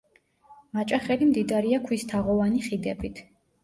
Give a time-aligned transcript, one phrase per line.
[0.77, 3.27] მაჭახელი მდიდარია ქვისთაღოვანი ხიდებით.